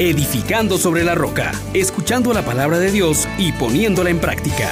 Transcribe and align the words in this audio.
edificando 0.00 0.78
sobre 0.78 1.04
la 1.04 1.14
roca, 1.14 1.52
escuchando 1.74 2.32
la 2.32 2.42
palabra 2.42 2.78
de 2.78 2.90
Dios 2.90 3.28
y 3.36 3.52
poniéndola 3.52 4.08
en 4.08 4.18
práctica. 4.18 4.70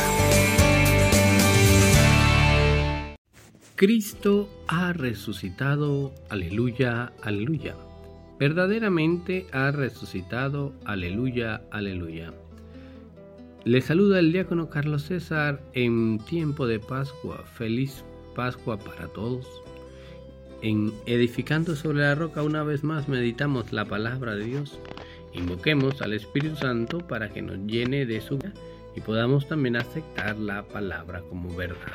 Cristo 3.76 4.48
ha 4.68 4.94
resucitado, 4.94 6.14
aleluya, 6.30 7.12
aleluya. 7.20 7.76
Verdaderamente 8.38 9.46
ha 9.52 9.70
resucitado, 9.70 10.72
aleluya, 10.86 11.60
aleluya. 11.70 12.32
Le 13.64 13.82
saluda 13.82 14.20
el 14.20 14.32
diácono 14.32 14.70
Carlos 14.70 15.02
César 15.02 15.60
en 15.74 16.20
tiempo 16.20 16.66
de 16.66 16.80
Pascua. 16.80 17.44
Feliz 17.54 18.02
Pascua 18.34 18.78
para 18.78 19.08
todos. 19.08 19.46
En 20.62 20.94
Edificando 21.04 21.76
sobre 21.76 21.98
la 21.98 22.14
Roca 22.14 22.42
una 22.42 22.62
vez 22.62 22.82
más 22.82 23.08
meditamos 23.08 23.74
la 23.74 23.84
palabra 23.84 24.34
de 24.34 24.44
Dios. 24.44 24.80
Invoquemos 25.32 26.00
al 26.02 26.14
Espíritu 26.14 26.56
Santo 26.56 26.98
para 26.98 27.30
que 27.30 27.42
nos 27.42 27.58
llene 27.66 28.06
de 28.06 28.20
su 28.20 28.38
y 28.96 29.00
podamos 29.00 29.46
también 29.46 29.76
aceptar 29.76 30.38
la 30.38 30.66
palabra 30.66 31.22
como 31.28 31.54
verdad. 31.54 31.92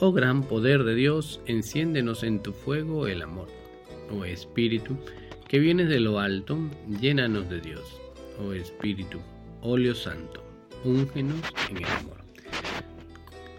Oh 0.00 0.12
gran 0.12 0.42
poder 0.42 0.84
de 0.84 0.94
Dios, 0.94 1.40
enciéndenos 1.46 2.22
en 2.22 2.42
tu 2.42 2.52
fuego 2.52 3.06
el 3.06 3.22
amor. 3.22 3.48
Oh 4.10 4.24
Espíritu, 4.24 4.96
que 5.48 5.58
vienes 5.58 5.88
de 5.88 6.00
lo 6.00 6.18
alto, 6.18 6.58
llénanos 7.00 7.48
de 7.48 7.60
Dios. 7.60 8.00
Oh 8.40 8.52
Espíritu, 8.52 9.20
óleo 9.62 9.94
santo, 9.94 10.42
úngenos 10.84 11.40
en 11.70 11.78
el 11.78 11.84
amor. 11.84 12.22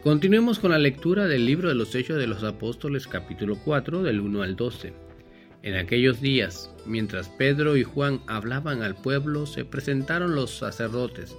Continuemos 0.04 0.60
con 0.60 0.72
la 0.72 0.80
lectura 0.80 1.28
del 1.28 1.46
libro 1.46 1.70
de 1.70 1.76
los 1.76 1.96
Hechos 1.96 2.18
de 2.18 2.28
los 2.28 2.44
Apóstoles 2.44 3.08
capítulo 3.08 3.58
4 3.64 4.04
del 4.04 4.20
1 4.20 4.42
al 4.44 4.58
12. 4.58 4.92
En 5.64 5.76
aquellos 5.76 6.20
días, 6.20 6.70
mientras 6.86 7.30
Pedro 7.30 7.78
y 7.78 7.84
Juan 7.84 8.22
hablaban 8.28 8.84
al 8.84 8.96
pueblo, 8.96 9.46
se 9.46 9.64
presentaron 9.64 10.36
los 10.36 10.58
sacerdotes, 10.58 11.36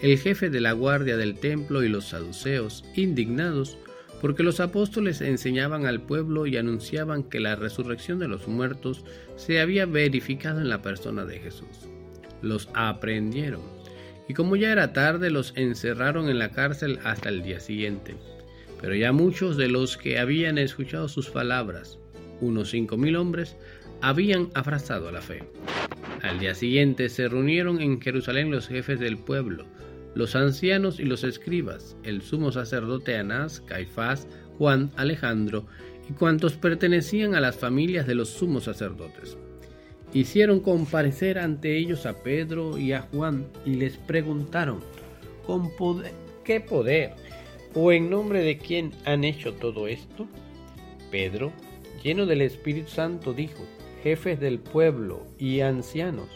el 0.00 0.18
jefe 0.18 0.48
de 0.48 0.60
la 0.60 0.72
guardia 0.72 1.16
del 1.16 1.34
templo 1.38 1.82
y 1.82 1.88
los 1.88 2.06
saduceos, 2.06 2.84
indignados, 2.94 3.76
porque 4.20 4.44
los 4.44 4.60
apóstoles 4.60 5.20
enseñaban 5.20 5.86
al 5.86 6.00
pueblo 6.00 6.46
y 6.46 6.56
anunciaban 6.56 7.24
que 7.24 7.40
la 7.40 7.56
resurrección 7.56 8.18
de 8.20 8.28
los 8.28 8.48
muertos 8.48 9.04
se 9.36 9.60
había 9.60 9.86
verificado 9.86 10.60
en 10.60 10.68
la 10.68 10.80
persona 10.80 11.24
de 11.24 11.40
Jesús. 11.40 11.88
Los 12.42 12.68
aprendieron 12.74 13.60
y 14.28 14.34
como 14.34 14.56
ya 14.56 14.72
era 14.72 14.92
tarde 14.92 15.30
los 15.30 15.52
encerraron 15.56 16.28
en 16.28 16.38
la 16.38 16.50
cárcel 16.50 16.98
hasta 17.04 17.28
el 17.28 17.42
día 17.42 17.60
siguiente. 17.60 18.14
Pero 18.80 18.94
ya 18.94 19.12
muchos 19.12 19.56
de 19.56 19.68
los 19.68 19.96
que 19.96 20.18
habían 20.18 20.58
escuchado 20.58 21.08
sus 21.08 21.30
palabras, 21.30 21.98
unos 22.44 22.70
cinco 22.70 22.96
mil 22.96 23.16
hombres, 23.16 23.56
habían 24.00 24.50
abrazado 24.54 25.10
la 25.10 25.20
fe. 25.20 25.44
Al 26.22 26.38
día 26.38 26.54
siguiente 26.54 27.08
se 27.08 27.28
reunieron 27.28 27.80
en 27.80 28.00
Jerusalén 28.00 28.50
los 28.50 28.68
jefes 28.68 29.00
del 29.00 29.18
pueblo, 29.18 29.66
los 30.14 30.36
ancianos 30.36 31.00
y 31.00 31.04
los 31.04 31.24
escribas, 31.24 31.96
el 32.02 32.22
sumo 32.22 32.52
sacerdote 32.52 33.16
Anás, 33.16 33.60
Caifás, 33.60 34.26
Juan, 34.58 34.90
Alejandro 34.96 35.66
y 36.08 36.12
cuantos 36.12 36.54
pertenecían 36.54 37.34
a 37.34 37.40
las 37.40 37.56
familias 37.56 38.06
de 38.06 38.14
los 38.14 38.28
sumos 38.28 38.64
sacerdotes 38.64 39.36
hicieron 40.14 40.60
comparecer 40.60 41.38
ante 41.38 41.76
ellos 41.76 42.06
a 42.06 42.14
Pedro 42.22 42.78
y 42.78 42.92
a 42.92 43.02
Juan 43.02 43.46
y 43.66 43.74
les 43.74 43.96
preguntaron, 43.98 44.80
¿con 45.44 45.70
qué 46.44 46.60
poder 46.60 47.12
o 47.74 47.92
en 47.92 48.08
nombre 48.08 48.40
de 48.40 48.56
quién 48.56 48.92
han 49.04 49.24
hecho 49.24 49.52
todo 49.54 49.88
esto? 49.88 50.26
Pedro, 51.10 51.52
lleno 52.04 52.26
del 52.26 52.42
Espíritu 52.42 52.90
Santo, 52.90 53.32
dijo, 53.32 53.64
jefes 54.04 54.38
del 54.38 54.60
pueblo 54.60 55.26
y 55.36 55.60
ancianos, 55.60 56.28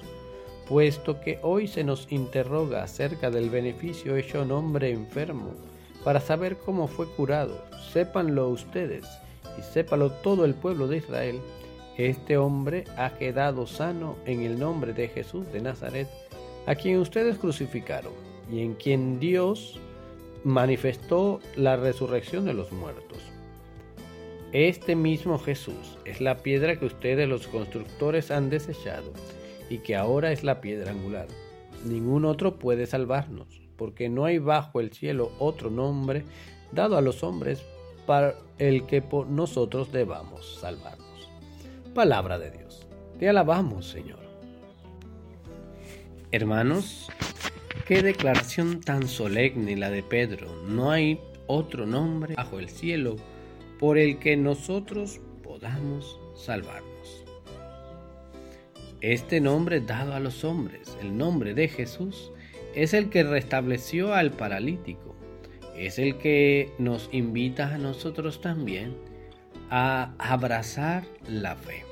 puesto 0.68 1.20
que 1.20 1.38
hoy 1.42 1.68
se 1.68 1.84
nos 1.84 2.10
interroga 2.10 2.82
acerca 2.82 3.30
del 3.30 3.50
beneficio 3.50 4.16
hecho 4.16 4.40
a 4.40 4.42
un 4.42 4.50
hombre 4.50 4.90
enfermo, 4.90 5.54
para 6.02 6.18
saber 6.18 6.56
cómo 6.56 6.88
fue 6.88 7.06
curado, 7.06 7.64
sépanlo 7.92 8.48
ustedes 8.48 9.04
y 9.56 9.62
sépalo 9.62 10.10
todo 10.10 10.44
el 10.44 10.54
pueblo 10.54 10.88
de 10.88 10.96
Israel 10.96 11.38
este 11.98 12.36
hombre 12.36 12.84
ha 12.96 13.10
quedado 13.18 13.66
sano 13.66 14.16
en 14.24 14.42
el 14.42 14.56
nombre 14.56 14.92
de 14.92 15.08
Jesús 15.08 15.50
de 15.52 15.60
Nazaret, 15.60 16.08
a 16.66 16.76
quien 16.76 17.00
ustedes 17.00 17.38
crucificaron 17.38 18.12
y 18.50 18.60
en 18.60 18.74
quien 18.74 19.18
Dios 19.18 19.80
manifestó 20.44 21.40
la 21.56 21.76
resurrección 21.76 22.44
de 22.44 22.54
los 22.54 22.70
muertos. 22.70 23.18
Este 24.52 24.96
mismo 24.96 25.38
Jesús 25.38 25.98
es 26.06 26.22
la 26.22 26.38
piedra 26.38 26.78
que 26.78 26.86
ustedes 26.86 27.28
los 27.28 27.46
constructores 27.48 28.30
han 28.30 28.48
desechado 28.48 29.12
y 29.68 29.78
que 29.78 29.94
ahora 29.94 30.32
es 30.32 30.42
la 30.42 30.62
piedra 30.62 30.92
angular. 30.92 31.26
Ningún 31.84 32.24
otro 32.24 32.58
puede 32.58 32.86
salvarnos, 32.86 33.60
porque 33.76 34.08
no 34.08 34.24
hay 34.24 34.38
bajo 34.38 34.80
el 34.80 34.90
cielo 34.92 35.32
otro 35.38 35.70
nombre 35.70 36.24
dado 36.72 36.96
a 36.96 37.02
los 37.02 37.22
hombres 37.22 37.62
para 38.06 38.36
el 38.58 38.86
que 38.86 39.02
por 39.02 39.28
nosotros 39.28 39.92
debamos 39.92 40.58
salvarnos. 40.60 41.28
Palabra 41.94 42.38
de 42.38 42.50
Dios. 42.50 42.86
Te 43.18 43.28
alabamos, 43.28 43.86
Señor. 43.86 44.20
Hermanos, 46.30 47.10
qué 47.86 48.02
declaración 48.02 48.80
tan 48.80 49.08
solemne 49.08 49.76
la 49.76 49.90
de 49.90 50.02
Pedro. 50.02 50.62
No 50.66 50.90
hay 50.90 51.20
otro 51.46 51.84
nombre 51.84 52.34
bajo 52.34 52.58
el 52.58 52.70
cielo 52.70 53.16
por 53.78 53.98
el 53.98 54.18
que 54.18 54.36
nosotros 54.36 55.20
podamos 55.42 56.18
salvarnos. 56.34 57.24
Este 59.00 59.40
nombre 59.40 59.80
dado 59.80 60.14
a 60.14 60.20
los 60.20 60.44
hombres, 60.44 60.96
el 61.00 61.16
nombre 61.16 61.54
de 61.54 61.68
Jesús, 61.68 62.32
es 62.74 62.94
el 62.94 63.10
que 63.10 63.22
restableció 63.22 64.14
al 64.14 64.32
paralítico. 64.32 65.14
Es 65.76 65.98
el 65.98 66.18
que 66.18 66.72
nos 66.78 67.08
invita 67.12 67.74
a 67.74 67.78
nosotros 67.78 68.40
también 68.40 68.96
a 69.70 70.14
abrazar 70.18 71.04
la 71.28 71.54
fe 71.54 71.88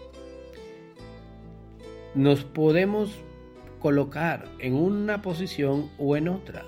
nos 2.16 2.44
podemos 2.44 3.14
colocar 3.78 4.46
en 4.58 4.74
una 4.74 5.20
posición 5.20 5.90
o 5.98 6.16
en 6.16 6.28
otra, 6.28 6.64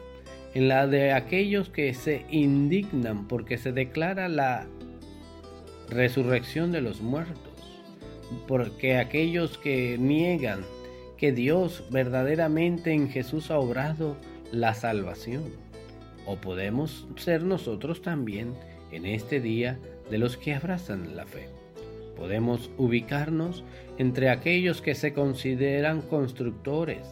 en 0.55 0.69
la 0.69 0.87
de 0.87 1.13
aquellos 1.13 1.71
que 1.71 1.95
se 1.95 2.27
indignan 2.31 3.27
porque 3.27 3.57
se 3.57 3.73
declara 3.73 4.29
la 4.29 4.67
resurrección 5.91 6.73
de 6.73 6.81
los 6.81 7.01
muertos, 7.01 7.53
porque 8.47 8.97
aquellos 8.97 9.59
que 9.59 9.97
niegan 9.99 10.65
que 11.17 11.33
Dios 11.33 11.85
verdaderamente 11.91 12.93
en 12.93 13.11
Jesús 13.11 13.51
ha 13.51 13.59
obrado 13.59 14.17
la 14.53 14.75
salvación, 14.75 15.45
o 16.27 16.37
podemos 16.37 17.07
ser 17.17 17.43
nosotros 17.43 18.03
también 18.03 18.55
en 18.93 19.07
este 19.07 19.41
día 19.41 19.79
de 20.11 20.19
los 20.19 20.37
que 20.37 20.55
abrazan 20.55 21.17
la 21.17 21.27
fe. 21.27 21.49
Podemos 22.17 22.71
ubicarnos 22.79 23.65
entre 23.99 24.31
aquellos 24.31 24.81
que 24.83 24.95
se 24.95 25.13
consideran 25.13 26.03
constructores, 26.03 27.07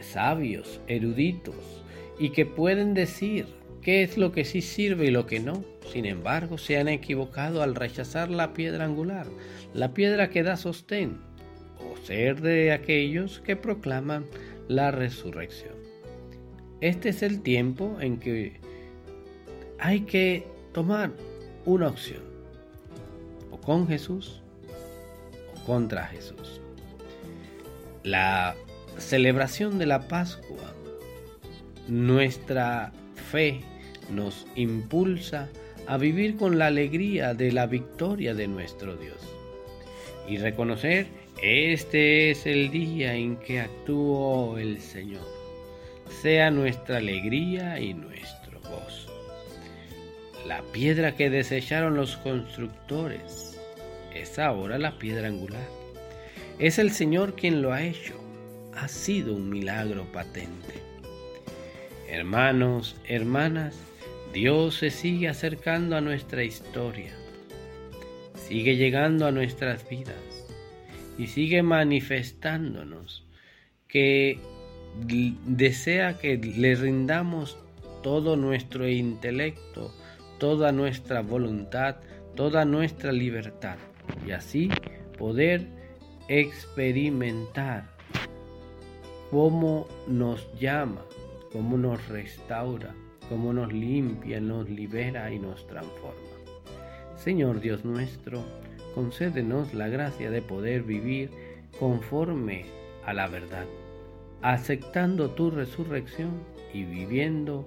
sabios, 0.00 0.80
eruditos, 0.86 1.82
y 2.18 2.30
que 2.30 2.46
pueden 2.46 2.94
decir 2.94 3.46
qué 3.84 4.02
es 4.02 4.18
lo 4.18 4.32
que 4.32 4.44
sí 4.44 4.62
sirve 4.62 5.06
y 5.06 5.10
lo 5.10 5.26
que 5.26 5.38
no. 5.38 5.62
Sin 5.92 6.06
embargo, 6.06 6.58
se 6.58 6.78
han 6.78 6.88
equivocado 6.88 7.62
al 7.62 7.74
rechazar 7.74 8.30
la 8.30 8.52
piedra 8.52 8.84
angular, 8.84 9.26
la 9.74 9.94
piedra 9.94 10.30
que 10.30 10.42
da 10.42 10.56
sostén, 10.56 11.18
o 11.78 11.96
ser 12.04 12.40
de 12.40 12.72
aquellos 12.72 13.40
que 13.40 13.54
proclaman 13.54 14.26
la 14.66 14.90
resurrección. 14.90 15.74
Este 16.80 17.10
es 17.10 17.22
el 17.22 17.42
tiempo 17.42 17.98
en 18.00 18.18
que 18.18 18.60
hay 19.78 20.00
que 20.00 20.46
tomar 20.72 21.12
una 21.64 21.88
opción 21.88 22.34
con 23.64 23.88
Jesús 23.88 24.42
o 25.54 25.64
contra 25.64 26.06
Jesús. 26.06 26.60
La 28.02 28.54
celebración 28.98 29.78
de 29.78 29.86
la 29.86 30.06
Pascua, 30.06 30.74
nuestra 31.88 32.92
fe 33.30 33.62
nos 34.10 34.46
impulsa 34.54 35.48
a 35.86 35.96
vivir 35.96 36.36
con 36.36 36.58
la 36.58 36.66
alegría 36.66 37.34
de 37.34 37.52
la 37.52 37.66
victoria 37.66 38.34
de 38.34 38.48
nuestro 38.48 38.96
Dios 38.96 39.18
y 40.26 40.38
reconocer 40.38 41.06
este 41.42 42.30
es 42.30 42.46
el 42.46 42.70
día 42.70 43.14
en 43.14 43.36
que 43.36 43.60
actuó 43.60 44.56
el 44.56 44.80
Señor. 44.80 45.26
Sea 46.22 46.50
nuestra 46.50 46.98
alegría 46.98 47.80
y 47.80 47.92
nuestro 47.92 48.60
gozo. 48.60 49.12
La 50.46 50.62
piedra 50.72 51.16
que 51.16 51.28
desecharon 51.28 51.96
los 51.96 52.16
constructores 52.18 53.60
es 54.14 54.38
ahora 54.38 54.78
la 54.78 54.98
piedra 54.98 55.28
angular. 55.28 55.68
Es 56.58 56.78
el 56.78 56.92
Señor 56.92 57.34
quien 57.34 57.62
lo 57.62 57.72
ha 57.72 57.82
hecho. 57.82 58.14
Ha 58.74 58.88
sido 58.88 59.34
un 59.34 59.50
milagro 59.50 60.04
patente. 60.12 60.74
Hermanos, 62.08 62.96
hermanas, 63.06 63.76
Dios 64.34 64.74
se 64.78 64.90
sigue 64.90 65.28
acercando 65.28 65.96
a 65.96 66.00
nuestra 66.00 66.42
historia. 66.42 67.12
Sigue 68.34 68.74
llegando 68.74 69.26
a 69.26 69.30
nuestras 69.30 69.88
vidas 69.88 70.16
y 71.16 71.28
sigue 71.28 71.62
manifestándonos 71.62 73.24
que 73.86 74.40
desea 75.46 76.18
que 76.18 76.36
le 76.36 76.74
rindamos 76.74 77.56
todo 78.02 78.34
nuestro 78.34 78.88
intelecto, 78.88 79.94
toda 80.40 80.72
nuestra 80.72 81.20
voluntad, 81.20 81.98
toda 82.34 82.64
nuestra 82.64 83.12
libertad 83.12 83.76
y 84.26 84.32
así 84.32 84.68
poder 85.16 85.64
experimentar 86.26 87.88
cómo 89.30 89.86
nos 90.08 90.52
llama, 90.58 91.04
cómo 91.52 91.78
nos 91.78 92.08
restaura, 92.08 92.96
cómo 93.28 93.52
nos 93.52 93.72
limpia, 93.72 94.40
nos 94.40 94.68
libera 94.68 95.32
y 95.32 95.38
nos 95.38 95.66
transforma. 95.66 96.20
Señor 97.16 97.60
Dios 97.60 97.84
nuestro, 97.84 98.44
concédenos 98.94 99.74
la 99.74 99.88
gracia 99.88 100.30
de 100.30 100.42
poder 100.42 100.82
vivir 100.82 101.30
conforme 101.78 102.66
a 103.04 103.12
la 103.12 103.26
verdad, 103.26 103.66
aceptando 104.42 105.30
tu 105.30 105.50
resurrección 105.50 106.32
y 106.72 106.84
viviendo 106.84 107.66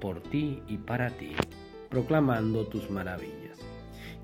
por 0.00 0.22
ti 0.22 0.62
y 0.68 0.78
para 0.78 1.10
ti, 1.10 1.32
proclamando 1.88 2.66
tus 2.66 2.90
maravillas. 2.90 3.58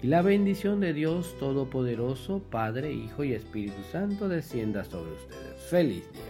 Y 0.02 0.06
la 0.06 0.23
bendición 0.23 0.81
de 0.81 0.94
Dios 0.94 1.37
Todopoderoso, 1.38 2.43
Padre, 2.50 2.93
Hijo 2.93 3.23
y 3.23 3.35
Espíritu 3.35 3.82
Santo 3.93 4.29
descienda 4.29 4.85
sobre 4.85 5.12
ustedes. 5.12 5.62
Feliz 5.69 6.11
día. 6.12 6.30